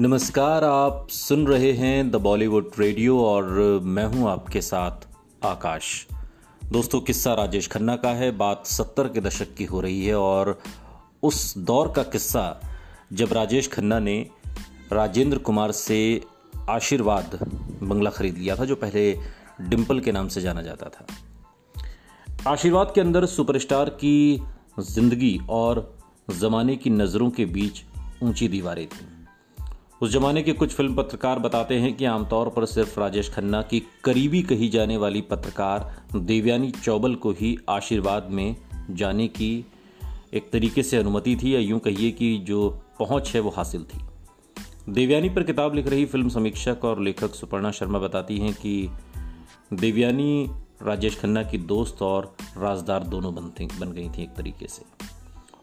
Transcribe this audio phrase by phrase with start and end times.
[0.00, 3.44] नमस्कार, आप सुन रहे हैं द बॉलीवुड रेडियो और
[3.82, 5.06] मैं हूँ आपके साथ
[5.44, 5.84] आकाश।
[6.72, 10.58] दोस्तों, किस्सा राजेश खन्ना का है, बात सत्तर के दशक की हो रही है और
[11.22, 12.60] उस दौर का किस्सा
[13.12, 14.18] जब राजेश खन्ना ने
[14.92, 16.20] राजेंद्र कुमार से
[16.70, 17.38] आशीर्वाद
[17.82, 19.18] बंगला खरीद लिया था, जो पहले
[19.60, 24.42] डिम्पल के नाम से जाना जाता था। आशीर्वाद के अंदर सुपरस्टार की
[24.80, 25.98] ज़िंदगी और
[26.30, 27.84] जमाने की नज़रों के बीच
[28.22, 29.13] ऊँची दीवारें थीं।
[30.04, 33.82] उस जमाने के कुछ फ़िल्म पत्रकार बताते हैं कि आमतौर पर सिर्फ़ राजेश खन्ना की
[34.04, 38.56] करीबी कही जाने वाली पत्रकार देवयानी चौबल को ही आशीर्वाद में
[38.90, 39.64] जाने की
[40.34, 44.00] एक तरीके से अनुमति थी, या यूँ कहिए कि जो पहुँच है वो हासिल थी।
[44.88, 48.90] देवयानी पर किताब लिख रही फ़िल्म समीक्षक और लेखक सुपर्णा शर्मा बताती हैं कि
[49.72, 50.50] देवयानी,
[50.82, 54.82] राजेश खन्ना की दोस्त और राजदार दोनों बनते बन गई थी एक तरीके से।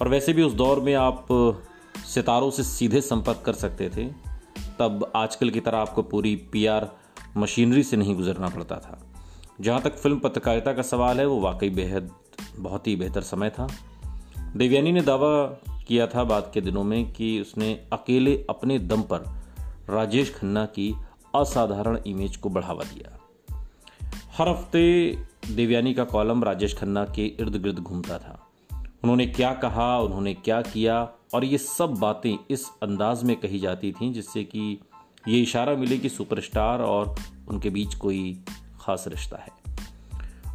[0.00, 1.26] और वैसे भी उस दौर में आप
[2.06, 4.27] सितारों से सीधे संपर्क कर सकते थे।
[4.78, 6.90] तब आजकल की तरह आपको पूरी पीआर
[7.36, 9.00] मशीनरी से नहीं गुजरना पड़ता था।
[9.60, 12.10] जहाँ तक फ़िल्म पत्रकारिता का सवाल है, वो वाकई बेहद,
[12.56, 13.68] बहुत ही बेहतर समय था।
[14.56, 15.46] देवयानी ने दावा
[15.88, 19.18] किया था बाद के दिनों में कि उसने अकेले अपने दम पर
[19.90, 20.94] राजेश खन्ना की
[21.34, 23.18] असाधारण इमेज को बढ़ावा दिया।
[24.38, 25.12] हर हफ़्ते
[25.50, 30.62] देवयानी का कॉलम राजेश खन्ना के इर्द गिर्द घूमता था। उन्होंने क्या कहा, उन्होंने क्या
[30.62, 34.80] किया और ये सब बातें इस अंदाज में कही जाती थीं, जिससे कि
[35.28, 37.14] ये इशारा मिले कि सुपरस्टार और
[37.48, 38.38] उनके बीच कोई
[38.80, 39.56] खास रिश्ता है।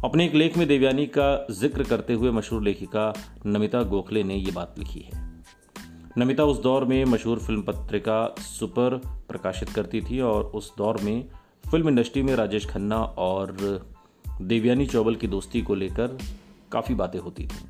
[0.04, 3.12] अपने एक लेख में देवयानी का ज़िक्र करते हुए मशहूर लेखिका
[3.46, 5.22] नमिता गोखले ने ये बात लिखी है।
[6.18, 8.96] नमिता उस दौर में मशहूर फ़िल्म पत्रिका सुपर
[9.28, 11.24] प्रकाशित करती थी और उस दौर में
[11.70, 13.56] फ़िल्म इंडस्ट्री में राजेश खन्ना और
[14.42, 16.18] देवयानी चौबल की दोस्ती को लेकर
[16.72, 17.64] काफ़ी बातें होती थी।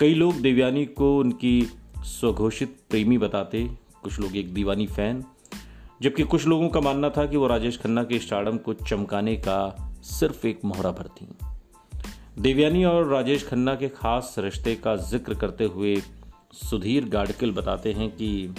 [0.00, 1.60] कई लोग देवयानी को उनकी
[2.04, 3.70] स्वघोषित प्रेमी बताते,
[4.02, 5.24] कुछ लोग एक दीवानी फ़ैन।
[6.02, 9.92] जबकि कुछ लोगों का मानना था कि वो राजेश खन्ना के स्टार्डम को चमकाने का
[10.02, 11.28] सिर्फ़ एक मोहरा भर थी।
[12.38, 16.02] देवयानी और राजेश खन्ना के खास रिश्ते का ज़िक्र करते हुए
[16.52, 18.54] सुधीर गाडकिल बताते हैं कि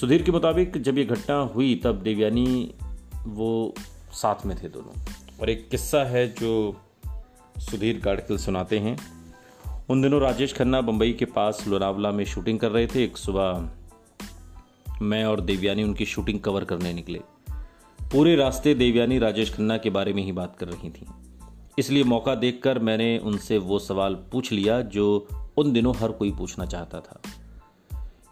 [0.00, 2.74] सुधीर के मुताबिक जब ये घटना हुई, तब देवयानी
[3.26, 3.74] वो
[4.12, 5.00] साथ में थे दोनों।
[5.40, 6.80] और एक किस्सा है जो
[7.58, 9.21] सुधीर गाडकिल सुनाते हैं।
[9.92, 13.70] उन दिनों राजेश खन्ना बम्बई के पास लोनावला में शूटिंग कर रहे थे। एक सुबह
[15.02, 17.20] मैं और देवयानी उनकी शूटिंग कवर करने निकले।
[18.12, 21.06] पूरे रास्ते देवयानी राजेश खन्ना के बारे में ही बात कर रही थी।
[21.78, 26.66] इसलिए मौका देखकर मैंने उनसे वो सवाल पूछ लिया जो उन दिनों हर कोई पूछना
[26.66, 27.20] चाहता था।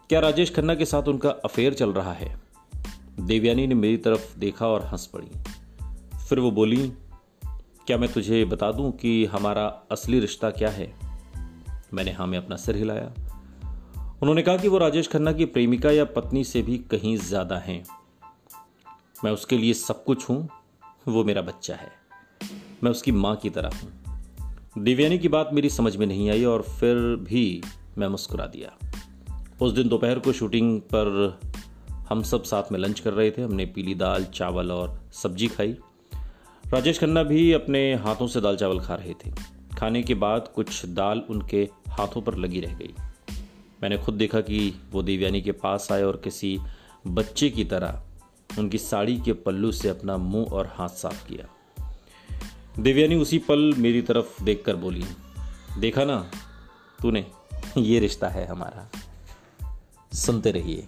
[0.09, 2.41] क्या राजेश खन्ना के साथ उनका अफेयर चल रहा है?
[3.19, 5.31] देवयानी ने मेरी तरफ़ देखा और हंस पड़ी।
[6.29, 6.93] फिर वो बोली,
[7.87, 11.10] क्या मैं तुझे बता दूँ कि हमारा असली रिश्ता क्या है?
[11.93, 13.13] मैंने हाँ में अपना सिर हिलाया।
[14.21, 17.83] उन्होंने कहा कि वो राजेश खन्ना की प्रेमिका या पत्नी से भी कहीं ज़्यादा हैं।
[19.23, 20.49] मैं उसके लिए सब कुछ हूँ,
[21.07, 21.91] वो मेरा बच्चा है।
[22.83, 26.61] मैं उसकी माँ की तरह हूँ। दिव्यानी की बात मेरी समझ में नहीं आई और
[26.61, 27.63] फिर भी
[27.97, 28.77] मैं मुस्कुरा दिया।
[29.61, 31.39] उस दिन दोपहर को शूटिंग पर
[32.09, 35.77] हम सब साथ में लंच कर रहे थे। हमने पीली दाल, चावल और सब्ज़ी खाई।
[36.73, 40.85] राजेश खन्ना भी अपने हाथों से दाल चावल खा रहे थे। खाने के बाद कुछ
[40.85, 42.95] दाल उनके हाथों पर लगी रह गई।
[43.83, 46.59] मैंने खुद देखा कि वो देवयानी के पास आए और किसी
[47.07, 48.03] बच्चे की तरह
[48.59, 51.49] उनकी साड़ी के पल्लू से अपना मुँह और हाथ साफ़ किया।
[52.79, 55.05] देवयानी उसी पल मेरी तरफ़ देखकर बोली,
[55.79, 56.31] देखा ना,
[57.01, 57.27] तूने,
[57.77, 58.89] ये रिश्ता है हमारा।
[60.13, 60.87] सुनते रहिए,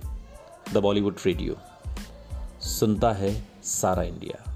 [0.73, 1.55] द बॉलीवुड रेडियो।
[2.61, 4.52] सुनता है सारा इंडिया।